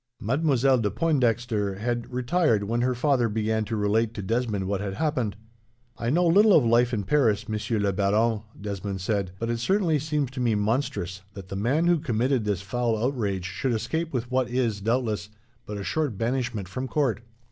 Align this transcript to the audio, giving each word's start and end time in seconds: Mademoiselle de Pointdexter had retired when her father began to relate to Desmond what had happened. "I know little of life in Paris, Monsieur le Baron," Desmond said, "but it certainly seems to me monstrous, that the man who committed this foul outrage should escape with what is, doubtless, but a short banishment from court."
Mademoiselle 0.19 0.79
de 0.79 0.89
Pointdexter 0.89 1.77
had 1.77 2.11
retired 2.11 2.63
when 2.63 2.81
her 2.81 2.95
father 2.95 3.29
began 3.29 3.63
to 3.63 3.75
relate 3.75 4.15
to 4.15 4.23
Desmond 4.23 4.65
what 4.65 4.81
had 4.81 4.95
happened. 4.95 5.35
"I 5.95 6.09
know 6.09 6.25
little 6.25 6.53
of 6.53 6.65
life 6.65 6.91
in 6.91 7.03
Paris, 7.03 7.47
Monsieur 7.47 7.77
le 7.77 7.93
Baron," 7.93 8.41
Desmond 8.59 8.99
said, 8.99 9.29
"but 9.37 9.51
it 9.51 9.59
certainly 9.59 9.99
seems 9.99 10.31
to 10.31 10.39
me 10.39 10.55
monstrous, 10.55 11.21
that 11.35 11.49
the 11.49 11.55
man 11.55 11.85
who 11.85 11.99
committed 11.99 12.45
this 12.45 12.63
foul 12.63 12.97
outrage 12.97 13.45
should 13.45 13.73
escape 13.73 14.11
with 14.11 14.31
what 14.31 14.49
is, 14.49 14.81
doubtless, 14.81 15.29
but 15.67 15.77
a 15.77 15.83
short 15.83 16.17
banishment 16.17 16.67
from 16.67 16.87
court." 16.87 17.21